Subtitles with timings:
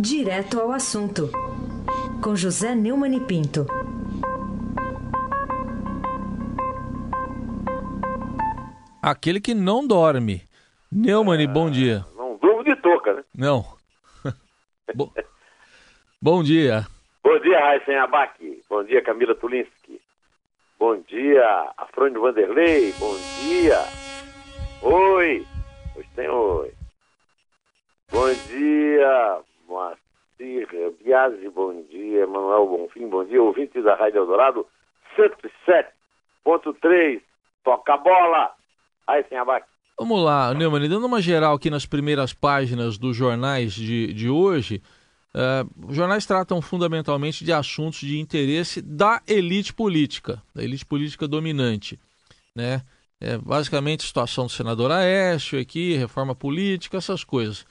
[0.00, 1.30] Direto ao assunto,
[2.22, 3.66] com José Neumann e Pinto.
[9.02, 10.42] Aquele que não dorme.
[10.90, 12.04] Neumann, bom dia.
[12.16, 13.24] Não durmo de touca, né?
[13.34, 13.64] Não.
[14.94, 15.12] Bo-
[16.20, 16.86] bom dia.
[17.22, 18.62] Bom dia, Raíssen Abac.
[18.68, 20.00] Bom dia, Camila Tulinski.
[20.78, 21.44] Bom dia,
[21.76, 22.92] Afrônio Vanderlei.
[22.98, 23.78] Bom dia.
[24.82, 25.46] Oi.
[25.96, 26.72] Hoje tem oi.
[28.10, 30.66] Bom dia, Moacir
[31.04, 31.48] Biasi.
[31.50, 33.08] Bom dia, Manuel Bonfim.
[33.08, 34.66] Bom dia, ouvintes da Rádio Eldorado
[35.16, 37.22] 107.3.
[37.62, 38.52] Toca a bola.
[39.06, 39.64] Raíssen Abac.
[39.98, 44.80] Vamos lá, Neumann, dando uma geral aqui nas primeiras páginas dos jornais de, de hoje,
[45.88, 51.98] os jornais tratam fundamentalmente de assuntos de interesse da elite política, da elite política dominante,
[52.54, 52.82] né?
[53.20, 57.66] É, basicamente, situação do senador Aécio aqui, reforma política, essas coisas.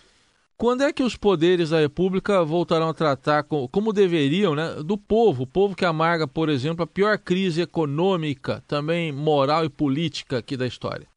[0.59, 4.97] Quando é que os poderes da República voltarão a tratar, co- como deveriam, né, do
[4.97, 10.39] povo, o povo que amarga, por exemplo, a pior crise econômica, também moral e política
[10.39, 11.07] aqui da história?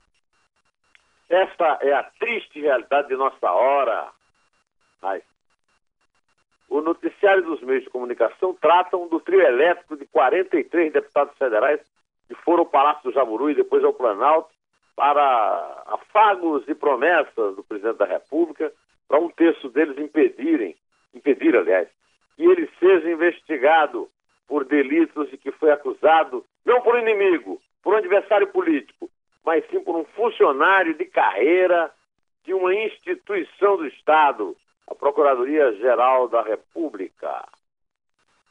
[1.31, 4.09] Esta é a triste realidade de nossa hora.
[5.01, 5.23] Mas
[6.69, 11.81] o noticiário dos meios de comunicação tratam do trio elétrico de 43 deputados federais
[12.29, 14.51] que foram ao Palácio do Jaburu e depois ao Planalto
[14.95, 18.71] para afagos e promessas do presidente da República
[19.11, 20.77] para um terço deles impedirem,
[21.13, 21.89] impedir, aliás,
[22.37, 24.09] que ele seja investigado
[24.47, 29.11] por delitos de que foi acusado, não por inimigo, por um adversário político,
[29.45, 31.91] mas sim por um funcionário de carreira
[32.45, 37.49] de uma instituição do Estado, a Procuradoria-Geral da República.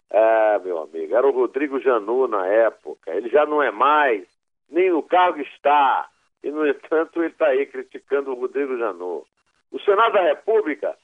[0.09, 3.15] É, meu amigo, era o Rodrigo Janu na época.
[3.15, 4.27] Ele já não é mais,
[4.69, 6.09] nem no cargo está.
[6.43, 9.25] E, no entanto, ele está aí criticando o Rodrigo Janu.
[9.71, 10.97] O Senado da República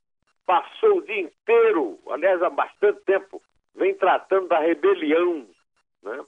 [0.45, 3.41] passou o dia inteiro, aliás, há bastante tempo,
[3.75, 5.45] vem tratando da rebelião.
[6.03, 6.25] Né?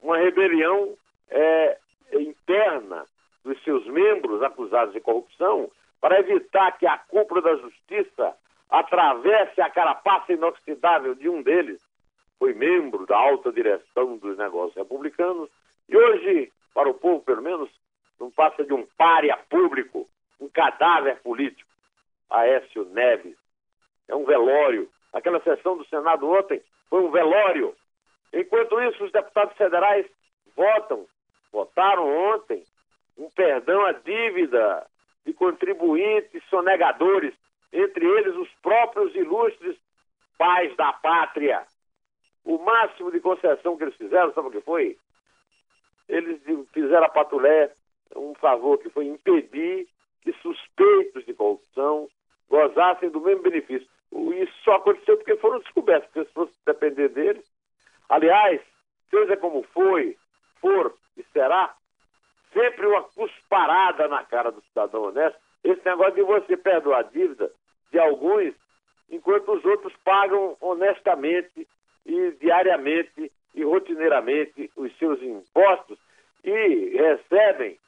[0.00, 0.96] Uma rebelião
[1.30, 1.78] é,
[2.12, 3.04] interna
[3.44, 5.70] dos seus membros acusados de corrupção
[6.00, 8.36] para evitar que a cúpula da justiça
[8.70, 11.80] atravesse a carapaça inoxidável de um deles,
[12.38, 15.50] foi membro da alta direção dos negócios republicanos,
[15.88, 17.68] e hoje, para o povo pelo menos,
[18.20, 20.08] não passa de um pária público,
[20.40, 21.68] um cadáver político.
[22.30, 23.36] Aécio Neves.
[24.08, 24.88] É um velório.
[25.12, 27.74] Aquela sessão do Senado ontem foi um velório.
[28.32, 30.06] Enquanto isso, os deputados federais
[30.54, 31.06] votam,
[31.52, 32.62] votaram ontem,
[33.16, 34.86] um perdão à dívida
[35.24, 37.34] de contribuintes sonegadores,
[37.72, 39.76] entre eles os próprios ilustres
[40.36, 41.66] pais da pátria.
[42.44, 44.96] O máximo de concessão que eles fizeram, sabe o que foi?
[46.08, 46.40] Eles
[46.72, 47.70] fizeram a Patulé
[48.16, 49.86] um favor que foi impedir
[50.22, 52.08] que suspeitos de corrupção
[52.48, 53.88] gozassem do mesmo benefício.
[54.12, 57.44] Isso só aconteceu porque foram descobertos, porque se fosse depender deles.
[58.08, 58.60] Aliás,
[59.10, 60.16] seja como foi,
[60.60, 61.74] for e será,
[62.52, 65.38] sempre uma cusparada na cara do cidadão honesto.
[65.62, 67.50] Esse negócio de você perdoar a dívida
[67.90, 68.54] de alguns,
[69.10, 71.66] enquanto os outros pagam honestamente
[72.06, 75.98] e diariamente e rotineiramente os seus impostos
[76.44, 77.78] e recebem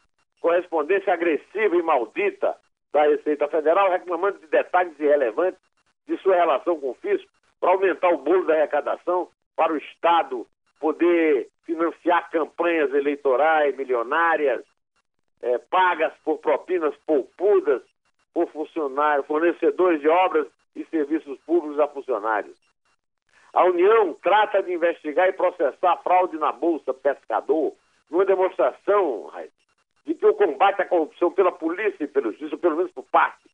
[0.41, 2.56] correspondência agressiva e maldita
[2.93, 5.61] da Receita Federal reclamando de detalhes irrelevantes
[6.06, 7.31] de sua relação com o fisco
[7.61, 10.47] para aumentar o bolo da arrecadação para o Estado
[10.81, 14.65] poder financiar campanhas eleitorais milionárias
[15.43, 17.83] eh, pagas por propinas poupudas
[18.33, 22.57] por funcionários, fornecedores de obras e serviços públicos a funcionários.
[23.53, 27.75] A União trata de investigar e processar fraude na Bolsa Pescador,
[28.09, 29.31] numa demonstração,
[30.06, 33.49] De que o combate à corrupção pela polícia e pela justiça, pelo menos por parte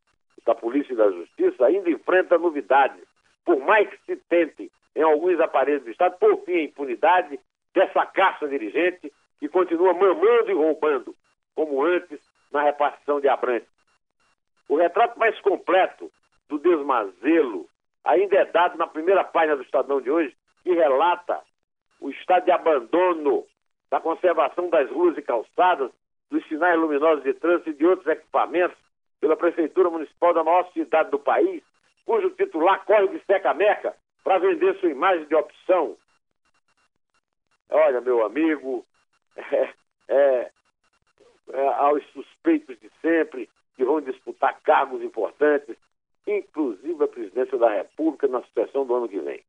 [0.45, 3.03] da polícia e da justiça, ainda enfrenta novidades.
[3.45, 7.39] Por mais que se tente em alguns aparelhos do Estado, por fim, a impunidade
[7.75, 11.15] dessa caixa dirigente que continua mamando e roubando,
[11.55, 12.21] como antes
[12.51, 13.69] na repartição de Abrantes.
[14.69, 16.11] O retrato mais completo
[16.49, 17.69] do desmazelo
[18.05, 21.41] ainda é dado na primeira página do Estadão de hoje, que relata
[22.01, 23.45] o estado de abandono
[23.91, 25.91] da conservação das ruas e calçadas,
[26.31, 28.77] dos sinais luminosos de trânsito e de outros equipamentos
[29.21, 31.63] pela Prefeitura Municipal da maior cidade do país,
[32.05, 35.97] cujo titular corre de seca-meca para vender sua imagem de opção.
[37.71, 38.85] Olha, meu amigo,
[39.37, 39.73] é,
[40.09, 40.51] é,
[41.53, 45.77] é, aos suspeitos de sempre que vão disputar cargos importantes,
[46.27, 49.43] inclusive a presidência da República na sucessão do ano que vem.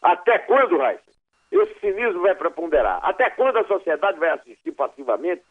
[0.00, 1.12] Até quando, Raíssa,
[1.50, 3.00] esse cinismo vai preponderar?
[3.02, 5.42] Até quando a sociedade vai assistir passivamente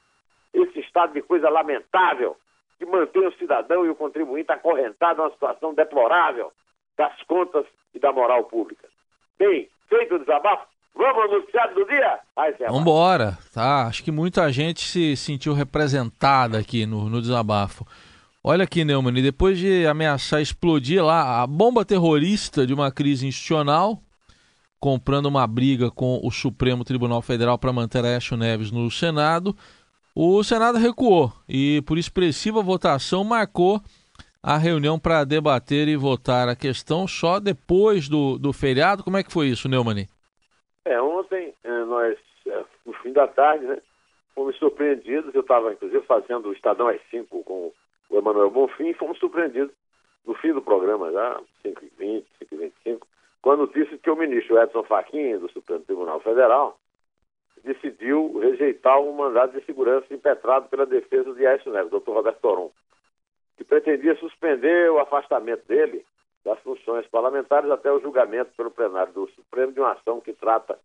[0.54, 2.36] esse estado de coisa lamentável
[2.78, 6.52] que mantém o cidadão e o contribuinte acorrentado numa situação deplorável
[6.98, 8.88] das contas e da moral pública.
[9.38, 10.66] Bem, feito o desabafo,
[10.96, 12.20] vamos ao noticiário do dia?
[12.68, 13.88] Vamos embora, tá?
[13.88, 17.86] Acho que muita gente se sentiu representada aqui no, no desabafo.
[18.44, 24.02] Olha aqui, Neumann, depois de ameaçar explodir lá a bomba terrorista de uma crise institucional,
[24.80, 29.56] comprando uma briga com o Supremo Tribunal Federal para manter Aécio Neves no Senado,
[30.16, 33.82] o Senado recuou e, por expressiva votação, marcou
[34.44, 39.04] a reunião para debater e votar a questão só depois do, do feriado.
[39.04, 40.08] Como é que foi isso, Neumann?
[40.86, 42.18] É, ontem eh, nós,
[42.48, 43.78] eh, no fim da tarde, né,
[44.34, 45.34] fomos surpreendidos.
[45.34, 47.72] Eu estava, inclusive, fazendo o Estadão às 5 com
[48.10, 49.74] o Emanuel Bonfim e fomos surpreendidos
[50.26, 53.02] no fim do programa, já 5h20, 5h25,
[53.42, 56.78] com a notícia de que o ministro Edson Fachin, do Supremo Tribunal Federal,
[57.64, 62.72] decidiu rejeitar um mandado de segurança impetrado pela defesa de Aécio Neves, doutor Roberto Toron,
[63.58, 66.06] que pretendia suspender o afastamento dele
[66.44, 70.78] das funções parlamentares até o julgamento pelo plenário do Supremo de uma ação que trata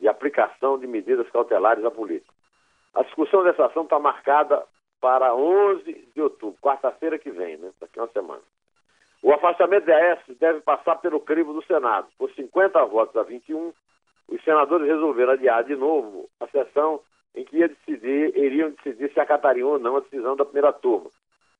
[0.00, 2.32] de aplicação de medidas cautelares à política.
[2.94, 4.64] A discussão dessa ação está marcada
[5.00, 7.70] para 11 de outubro, quarta-feira que vem, né?
[7.80, 8.42] daqui a uma semana.
[9.22, 12.08] O afastamento de Aécio deve passar pelo crivo do Senado.
[12.18, 13.72] Por 50 votos a 21,
[14.34, 17.00] os senadores resolveram adiar de novo a sessão
[17.34, 21.10] em que ia decidir, iriam decidir se acatariam ou não a decisão da primeira turma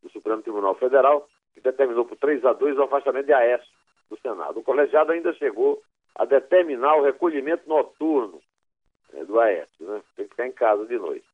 [0.02, 3.68] do Supremo Tribunal Federal, que determinou por 3 a 2 o afastamento de Aécio
[4.10, 4.58] do Senado.
[4.58, 5.82] O colegiado ainda chegou
[6.14, 8.40] a determinar o recolhimento noturno
[9.12, 10.02] né, do Aécio, né?
[10.16, 11.26] tem que ficar em casa de noite.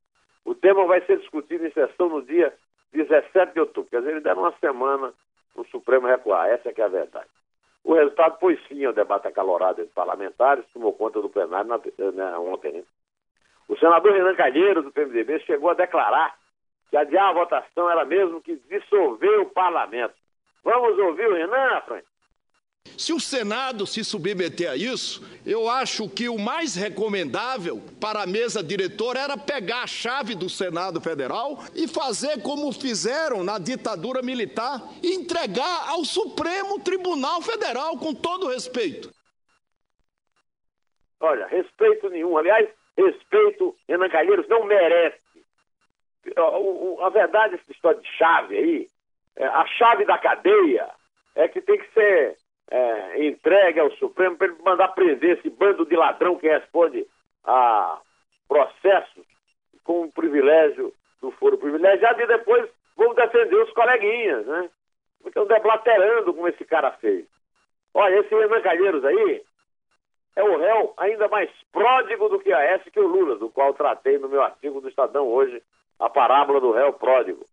[0.44, 2.54] O tema vai ser discutido em sessão no dia
[2.92, 5.12] 17 de outubro, quer dizer, ele deram uma semana
[5.52, 7.29] para o Supremo recuar, essa é que é a verdade.
[7.82, 12.38] O resultado foi sim ao debate acalorado entre parlamentares, tomou conta do plenário na, na,
[12.38, 12.72] ontem.
[12.72, 12.84] Né?
[13.68, 16.36] O senador Renan Calheiro, do PMDB, chegou a declarar
[16.90, 20.14] que adiar a votação era mesmo que dissolver o parlamento.
[20.62, 22.09] Vamos ouvir o Renan, Frank?
[23.00, 28.26] Se o Senado se submeter a isso, eu acho que o mais recomendável para a
[28.26, 34.20] mesa diretora era pegar a chave do Senado Federal e fazer como fizeram na ditadura
[34.20, 39.10] militar entregar ao Supremo Tribunal Federal, com todo respeito.
[41.20, 42.36] Olha, respeito nenhum.
[42.36, 42.68] Aliás,
[42.98, 45.18] respeito, Renan Calheiros não merece.
[47.00, 48.88] A verdade, essa história de chave aí,
[49.36, 50.86] é, a chave da cadeia
[51.34, 52.36] é que tem que ser
[52.70, 57.06] é, entregue ao Supremo para ele mandar prender esse bando de ladrão que responde
[57.44, 57.98] a
[58.48, 59.26] processos
[59.84, 64.70] com o privilégio do foro privilegiado e depois vão defender os coleguinhas, né?
[65.26, 67.26] Estão deblaterando como esse cara fez.
[67.92, 69.42] Olha, esse Renan Calheiros aí
[70.36, 73.74] é o réu ainda mais pródigo do que a S que o Lula, do qual
[73.74, 75.62] tratei no meu artigo do Estadão hoje,
[75.98, 77.44] a parábola do réu pródigo.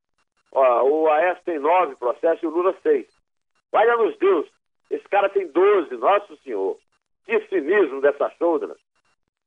[0.52, 3.08] Ó, o AS tem nove processos e o Lula seis.
[3.72, 4.48] Valha-nos Deus,
[4.90, 6.78] esse cara tem 12, nosso senhor.
[7.26, 8.76] Que cinismo dessa choudra.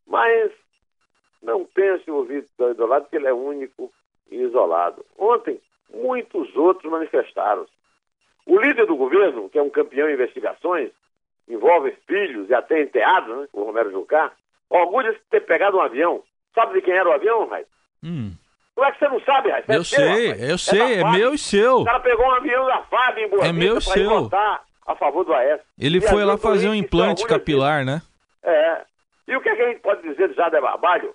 [0.07, 0.53] Mas
[1.43, 3.91] não pense o Vitor Idolado que ele é único
[4.31, 5.05] e isolado.
[5.19, 5.59] Ontem,
[5.93, 7.73] muitos outros manifestaram-se.
[8.47, 10.91] O líder do governo, que é um campeão em investigações,
[11.49, 14.33] envolve filhos e até enteados, né, o Romero Jucá,
[14.69, 16.23] orgulha-se de ter pegado um avião.
[16.55, 17.67] Sabe de quem era o avião, Raiz?
[18.03, 18.33] Hum.
[18.75, 19.69] Como é que você não sabe, Raiz?
[19.69, 21.79] É eu sei, eu sei, é, é meu e seu.
[21.79, 24.31] O cara pegou um avião da FAB em Boa É meu e seu
[24.87, 25.65] a favor do Aécio.
[25.79, 28.03] Ele e foi lá fazer um implante capilar, né?
[28.43, 28.83] É.
[29.29, 31.15] E o que, é que, a gente pode dizer de Jade Barbalho,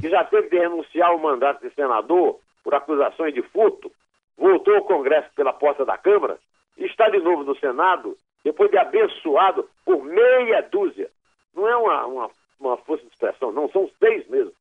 [0.00, 3.90] que já teve de renunciar ao mandato de senador por acusações de furto,
[4.36, 6.38] voltou ao Congresso pela porta da Câmara
[6.78, 11.10] está de novo no Senado, depois de abençoado por meia dúzia.
[11.54, 14.52] Não é uma, uma, uma força de expressão, não, são seis mesmo.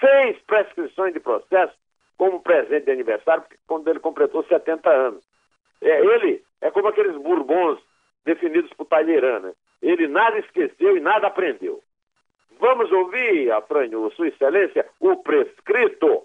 [0.00, 1.74] Seis prescrições de processo
[2.16, 5.24] como presente de aniversário, quando ele completou 70 anos.
[5.82, 7.78] É, ele é como aqueles bourbons
[8.26, 9.40] definidos por Talleyrand.
[9.40, 9.52] Né?
[9.80, 11.82] Ele nada esqueceu e nada aprendeu.
[12.60, 16.22] Vamos ouvir, Afrânio, Sua Excelência, o prescrito.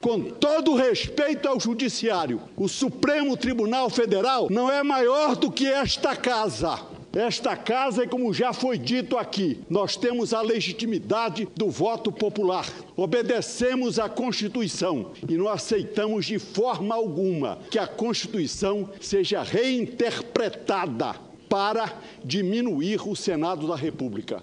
[0.00, 6.16] Com todo respeito ao Judiciário, o Supremo Tribunal Federal não é maior do que esta
[6.16, 6.95] casa.
[7.16, 12.66] Esta casa, é como já foi dito aqui, nós temos a legitimidade do voto popular.
[12.94, 21.14] Obedecemos à Constituição e não aceitamos de forma alguma que a Constituição seja reinterpretada
[21.48, 21.86] para
[22.22, 24.42] diminuir o Senado da República.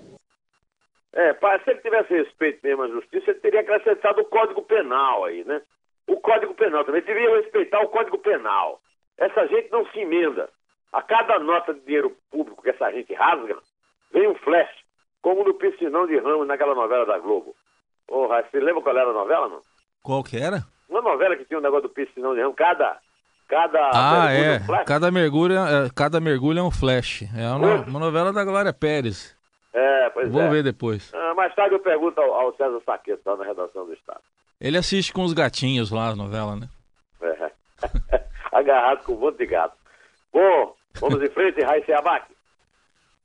[1.13, 5.44] É, se ele tivesse respeito mesmo à justiça, ele teria acrescentado o Código Penal aí,
[5.44, 5.62] né?
[6.08, 8.82] O Código Penal também devia respeitar o Código Penal.
[9.15, 10.50] Essa gente não se emenda.
[10.94, 13.58] A cada nota de dinheiro público que essa gente rasga,
[14.14, 14.70] vem um flash,
[15.22, 17.56] como no piscinão de Ramos naquela novela da Globo.
[18.08, 19.62] Porra, você lembra qual era a novela, não?
[20.04, 20.64] Qual que era?
[20.88, 23.00] Uma novela que tinha um negócio do piscinão de Ramos, cada,
[23.48, 24.56] Cada ah, mergulho é.
[24.56, 24.86] um flash.
[24.86, 27.24] Cada mergulho, é, cada mergulho é um flash.
[27.38, 29.36] É uma, uma novela da Glória Pérez.
[29.74, 30.50] É, pois Vou é.
[30.50, 31.12] ver depois.
[31.14, 34.22] Ah, mais tarde eu pergunto ao, ao César Saqueto, lá na redação do Estado.
[34.60, 36.68] Ele assiste com os gatinhos lá a novela, né?
[37.22, 37.52] É.
[38.52, 39.76] Agarrado com um monte de gato.
[40.32, 42.26] Bom, vamos em frente, Raíssa Abac.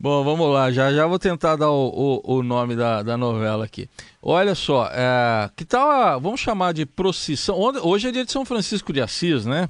[0.01, 0.71] Bom, vamos lá.
[0.71, 3.89] Já já vou tentar dar o, o, o nome da, da novela aqui.
[4.23, 7.59] Olha só, é, que tal a, vamos chamar de procissão.
[7.83, 9.69] Hoje é dia de São Francisco de Assis, né?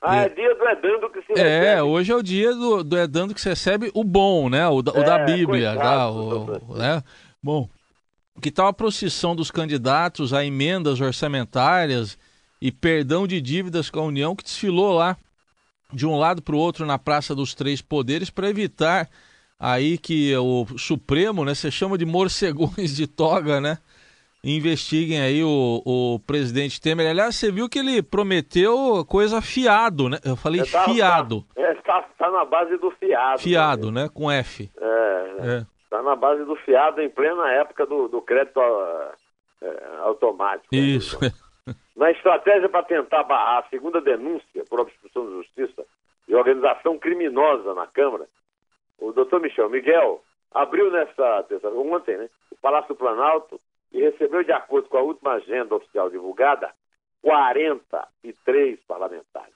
[0.00, 0.28] Ah, é É.
[0.30, 1.82] dia do Edando que se É, recebe.
[1.82, 4.66] hoje é o dia do, do Edando que você recebe o bom, né?
[4.68, 5.76] O, da- o da É, Bíblia.
[5.76, 6.10] tá?
[6.10, 7.02] O- né?
[7.42, 7.68] Bom,
[8.40, 12.18] que tal a procissão dos candidatos a emendas orçamentárias
[12.60, 15.16] e perdão de dívidas com a União que desfilou lá
[15.92, 19.08] de um lado para o outro na Praça dos Três Poderes para evitar
[19.58, 21.54] aí que o Supremo, né?
[21.54, 23.78] Você chama de morcegões de toga, né?
[24.44, 27.08] Investiguem aí o, o presidente Temer.
[27.08, 30.18] Aliás, você viu que ele prometeu coisa fiado, né?
[30.24, 31.44] Eu falei É, tá- fiado.
[31.54, 33.40] Tá, é, tá, tá na base do fiado.
[33.40, 34.08] Fiado, né?
[34.12, 34.68] Com F.
[34.80, 35.66] É, É.
[35.88, 38.58] tá na base do fiado em plena época do, do crédito
[39.60, 40.74] é, automático.
[40.74, 41.16] Isso.
[41.96, 44.80] Na estratégia para tentar barrar a segunda denúncia por
[46.26, 48.26] de organização criminosa na Câmara,
[48.98, 53.60] o doutor Michel Miguel abriu nessa terça ontem, né, o Palácio Planalto
[53.92, 56.72] e recebeu, de acordo com a última agenda oficial divulgada,
[57.22, 59.54] 43 parlamentares.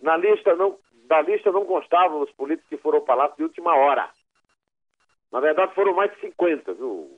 [0.00, 3.74] Na lista não, da lista não constavam os políticos que foram ao Palácio de última
[3.74, 4.08] hora.
[5.32, 7.10] Na verdade, foram mais de 50, viu?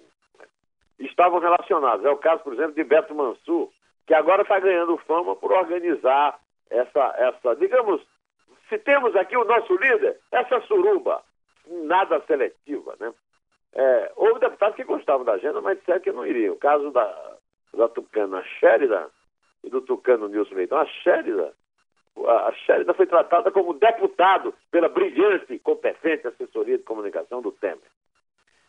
[0.98, 2.04] Estavam relacionados.
[2.04, 3.70] É o caso, por exemplo, de Beto Mansur,
[4.06, 6.38] que agora está ganhando fama por organizar
[6.70, 8.02] essa, essa, digamos,
[8.68, 11.22] se temos aqui o nosso líder, essa suruba,
[11.66, 13.12] nada seletiva, né?
[13.74, 16.54] É, houve deputados que gostavam da agenda, mas disseram que não iriam.
[16.54, 17.36] O caso da,
[17.74, 19.06] da Tucana Sheridan
[19.62, 21.50] e do Tucano Nilson Leitão, a Sheridan,
[22.26, 27.52] a a Sheridan foi tratada como deputado pela brilhante e competente assessoria de comunicação do
[27.52, 27.78] Temer.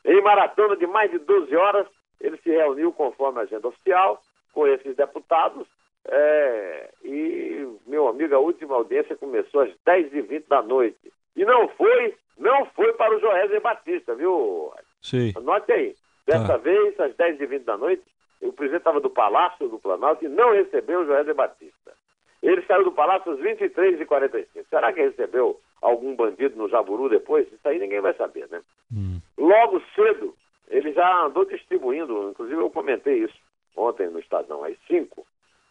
[0.06, 1.88] Em maratona de mais de 12 horas,
[2.20, 4.22] ele se reuniu conforme a agenda oficial
[4.54, 5.68] com esses deputados
[6.08, 10.98] é, e, meu amigo, a última audiência começou às 10h20 da noite.
[11.36, 14.72] E não foi, não foi para o Joézer Batista, viu?
[15.02, 15.34] Sim.
[15.36, 15.96] Anote aí.
[16.26, 16.58] Dessa Tá.
[16.58, 18.04] vez, às 10h20 da noite,
[18.42, 21.94] o presidente estava do Palácio do Planalto e não recebeu o Joézer Batista.
[22.42, 24.46] Ele saiu do Palácio às 23h45.
[24.70, 27.46] Será que recebeu algum bandido no Jaburu depois?
[27.52, 28.62] Isso aí ninguém vai saber, né?
[28.94, 29.20] Hum.
[29.38, 30.34] Logo cedo,
[30.70, 33.36] ele já andou distribuindo, inclusive eu comentei isso
[33.76, 35.26] ontem no Estadão, às 5,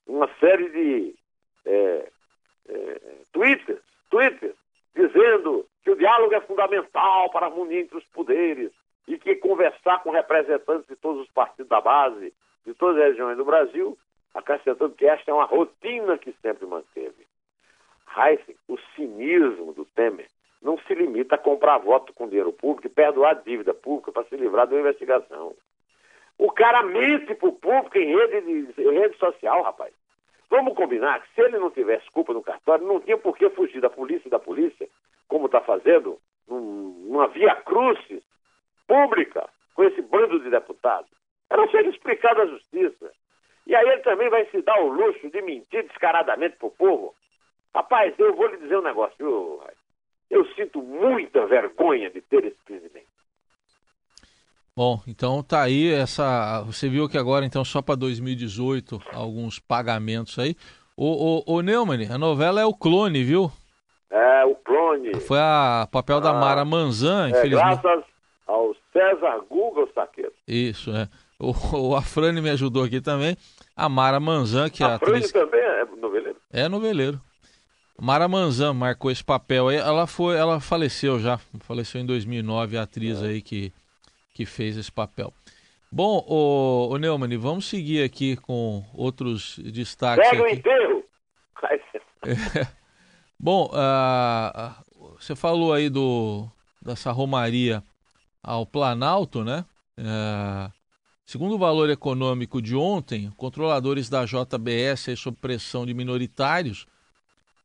[0.08, 1.14] uma série de
[1.66, 2.08] é,
[2.68, 3.00] é,
[3.32, 4.56] twitters, twitters,
[4.94, 8.72] dizendo que o diálogo é fundamental para a harmonia entre os poderes
[9.06, 12.32] e que conversar com representantes de todos os partidos da base,
[12.66, 13.96] de todas as regiões do Brasil,
[14.34, 17.26] acrescentando que esta é uma rotina que sempre manteve.
[18.16, 20.28] Heisen, o cinismo do Temer
[20.60, 24.36] não se limita a comprar voto com dinheiro público e perdoar dívida pública para se
[24.36, 25.54] livrar de uma investigação.
[26.38, 28.40] O cara mente pro público em rede,
[28.72, 29.92] de, em rede social, rapaz.
[30.48, 33.80] Vamos combinar que se ele não tivesse culpa no cartório, não tinha por que fugir
[33.80, 34.88] da polícia e da polícia,
[35.26, 36.18] como está fazendo,
[36.48, 38.22] num- numa via crucis
[38.86, 41.10] pública com esse bando de deputados.
[41.50, 43.12] Era só ele explicar da justiça.
[43.66, 47.14] E aí ele também vai se dar o luxo de mentir descaradamente pro povo.
[47.74, 49.62] Rapaz, eu vou lhe dizer um negócio, viu?
[50.30, 52.57] Eu sinto muita vergonha de ter esse.
[54.78, 56.62] Bom, então tá aí essa.
[56.62, 60.54] Você viu que agora, então, só para 2018, alguns pagamentos aí.
[60.96, 63.50] O, o, o Neumann, a novela é o clone, viu?
[64.08, 65.18] É, o clone.
[65.18, 67.80] Foi a papel da Ah, Mara Manzan, É, infelizmente.
[67.82, 68.04] graças
[68.46, 70.30] ao César Google Saqueiro.
[70.46, 71.08] Isso, é.
[71.40, 71.52] O,
[71.88, 73.36] o Afrani me ajudou aqui também.
[73.74, 75.32] A Mara Manzan, que é a A Frane atriz.
[75.32, 76.36] também é noveleiro.
[76.52, 77.20] É noveleiro.
[78.00, 79.76] Mara Manzan marcou esse papel aí.
[79.78, 83.72] Ela foi, ela faleceu já, faleceu em 2009, a atriz aí que,
[84.38, 85.34] que fez esse papel.
[85.90, 91.04] Bom, o, o Neumann, vamos seguir aqui com outros destaques Pega o enterro.
[93.36, 94.84] Bom, ah, ah,
[95.18, 96.48] você falou aí do
[96.80, 97.82] dessa romaria
[98.40, 99.64] ao Planalto, né?
[99.98, 100.70] Ah,
[101.26, 106.86] segundo o valor econômico de ontem, controladores da JBS aí sob pressão de minoritários,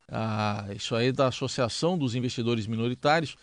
[0.10, 3.38] ah, isso aí da Associação dos Investidores Minoritários,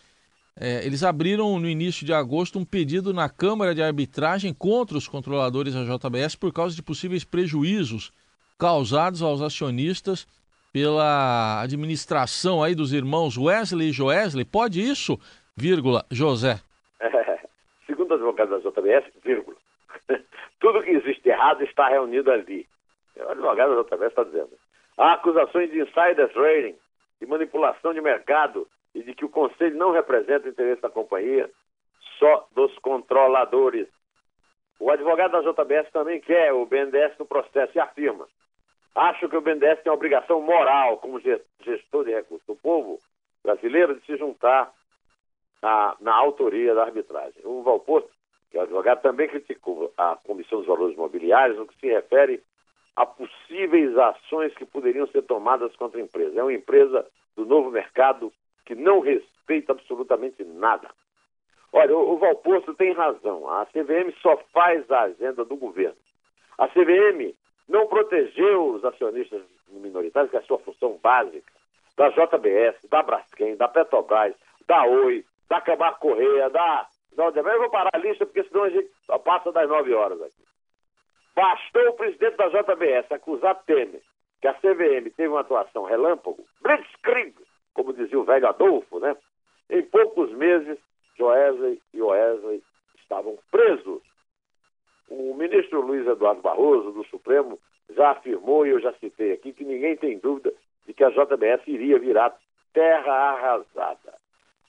[0.60, 5.08] eh, eles abriram no início de agosto um pedido na Câmara de Arbitragem contra os
[5.08, 8.12] controladores da JBS por causa de possíveis prejuízos
[8.58, 10.28] causados aos acionistas
[10.70, 14.44] pela administração aí dos irmãos Wesley e Joesley.
[14.44, 15.18] Pode isso,
[15.56, 16.60] vírgula, José?
[17.00, 17.38] É,
[17.86, 19.56] segundo os advogados da JBS, vírgula.
[20.60, 22.68] Tudo que existe errado está reunido ali.
[23.16, 24.50] O advogado da JBS está dizendo.
[24.98, 26.76] Há acusações de insider trading
[27.18, 31.50] de manipulação de mercado e de que o Conselho não representa o interesse da companhia,
[32.18, 33.88] só dos controladores.
[34.78, 38.26] O advogado da JBS também quer o BNDES no processo e afirma:
[38.94, 42.98] acho que o BNDES tem a obrigação moral, como gestor de recursos do povo
[43.42, 44.72] brasileiro, de se juntar
[45.62, 47.42] na, na autoria da arbitragem.
[47.44, 48.10] O Valposto,
[48.50, 52.42] que é o advogado, também criticou a Comissão dos Valores Imobiliários no que se refere
[52.96, 56.38] a possíveis ações que poderiam ser tomadas contra a empresa.
[56.38, 57.06] É uma empresa
[57.36, 58.32] do novo mercado
[58.70, 60.88] que não respeita absolutamente nada.
[61.72, 63.50] Olha, o, o Valposto tem razão.
[63.50, 65.96] A CVM só faz a agenda do governo.
[66.56, 67.34] A CVM
[67.68, 71.52] não protegeu os acionistas minoritários, que é a sua função básica,
[71.96, 74.36] da JBS, da Braskem, da Petrobras,
[74.68, 76.86] da Oi, da Camargo Correia, da.
[77.16, 78.88] da Eu vou parar a lista, porque senão a gente
[79.24, 80.44] passa das nove horas aqui.
[81.34, 84.00] Bastou o presidente da JBS acusar Temer
[84.40, 87.34] que a CVM teve uma atuação relâmpago, blitzkrieg,
[88.30, 89.16] velho Adolfo, né?
[89.68, 90.78] Em poucos meses,
[91.18, 92.62] Joesley e Wesley
[93.00, 94.00] estavam presos.
[95.08, 97.58] O ministro Luiz Eduardo Barroso, do Supremo,
[97.96, 100.52] já afirmou, e eu já citei aqui, que ninguém tem dúvida
[100.86, 102.36] de que a JBS iria virar
[102.72, 104.14] terra arrasada.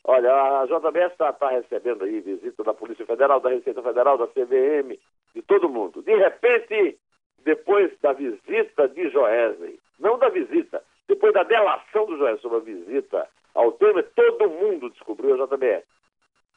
[0.04, 4.28] Olha, a JBS está tá recebendo aí visita da Polícia Federal, da Receita Federal, da
[4.28, 4.98] CVM,
[5.36, 6.02] de todo mundo.
[6.02, 6.98] De repente,
[7.44, 12.62] depois da visita de Joesley, não da visita, depois da delação do Joesley sobre a
[12.62, 13.30] visita
[13.62, 15.86] ao Temer, todo mundo descobriu a JBS.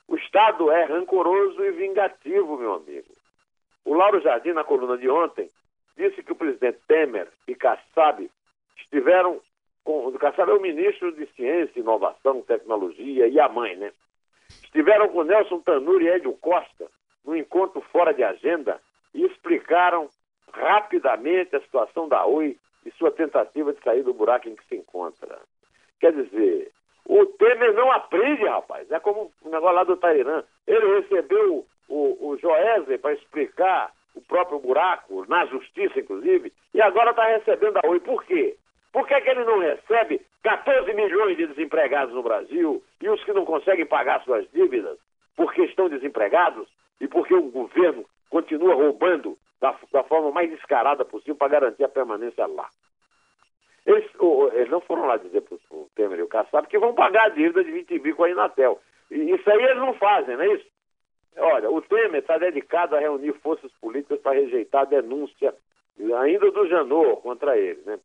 [0.08, 3.14] O Estado é rancoroso e vingativo, meu amigo.
[3.84, 5.50] O Lauro Jardim, na coluna de ontem,
[5.96, 8.28] disse que o presidente Temer e Kassab
[8.76, 9.40] estiveram
[9.82, 10.08] com.
[10.08, 13.92] O Kassab é o ministro de Ciência, Inovação, Tecnologia e a mãe, né?
[14.62, 16.90] Estiveram com Nelson Tanuri e Hélio Costa
[17.24, 18.80] no encontro fora de agenda
[19.14, 20.08] e explicaram
[20.52, 24.76] rapidamente a situação da Oi e sua tentativa de sair do buraco em que se
[24.76, 25.38] encontra.
[26.00, 26.70] Quer dizer,
[27.06, 28.90] o Temer não aprende, rapaz.
[28.90, 30.42] É como o negócio lá do Tairã.
[30.66, 37.10] Ele recebeu o, o Joesley para explicar o próprio buraco, na justiça, inclusive, e agora
[37.10, 38.00] está recebendo a Oi.
[38.00, 38.56] Por quê?
[38.92, 43.32] Por que, que ele não recebe 14 milhões de desempregados no Brasil e os que
[43.32, 44.98] não conseguem pagar suas dívidas
[45.36, 46.68] porque estão desempregados
[47.00, 51.88] e porque o governo continua roubando da, da forma mais descarada possível para garantir a
[51.88, 52.68] permanência lá?
[53.86, 54.10] Eles,
[54.54, 57.28] eles não foram lá dizer para o Temer e o Kassab que vão pagar a
[57.28, 58.80] dívida de 20 bi com a Inatel.
[59.10, 60.66] E isso aí eles não fazem, não é isso?
[61.36, 65.54] Olha, o Temer está dedicado a reunir forças políticas para rejeitar a denúncia
[66.20, 67.98] ainda do Janot contra ele, né?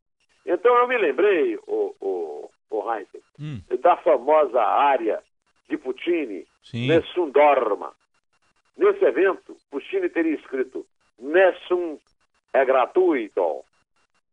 [0.45, 3.07] Então eu me lembrei, o, o, o Heinz,
[3.39, 3.61] hum.
[3.81, 5.21] da famosa área
[5.69, 7.93] de Puccini, Nessun Dorma.
[8.77, 10.85] Nesse evento, Puccini teria escrito
[11.19, 11.99] Nessun
[12.53, 13.63] é gratuito.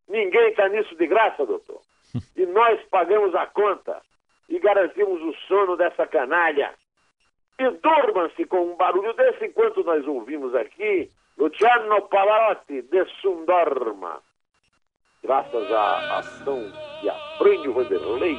[0.08, 1.80] Ninguém está nisso de graça, doutor.
[2.36, 4.00] E nós pagamos a conta
[4.48, 6.72] e garantimos o sono dessa canalha.
[7.58, 14.22] E durmam-se com um barulho desse enquanto nós ouvimos aqui Luciano Pavarotti de Sundorma.
[15.22, 16.62] Graças à ação
[17.02, 18.38] de Aprende Vanderlei,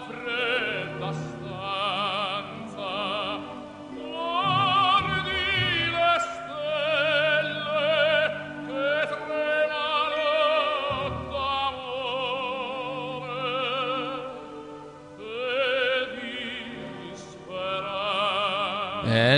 [0.00, 0.49] apre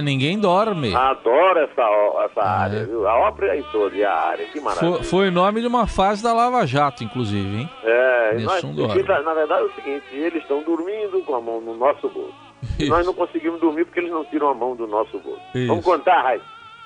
[0.02, 0.94] Ninguém dorme.
[0.94, 1.82] Adoro essa,
[2.24, 2.44] essa é.
[2.44, 3.08] área, viu?
[3.08, 4.96] A ópera e toda e a área, que maravilha.
[4.96, 7.70] Foi, foi, o nome de uma fase da Lava Jato, inclusive, hein?
[7.84, 12.08] É, nós, na verdade é o seguinte, eles estão dormindo com a mão no nosso
[12.08, 12.34] bolso.
[12.78, 15.42] E nós não conseguimos dormir porque eles não tiram a mão do nosso bolso.
[15.54, 15.68] Isso.
[15.68, 16.42] Vamos contar, Raiz?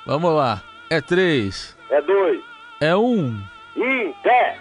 [0.07, 0.63] Vamos lá.
[0.91, 1.77] É três.
[1.91, 2.41] É dois.
[2.81, 3.37] É um.
[3.77, 4.59] Em pé.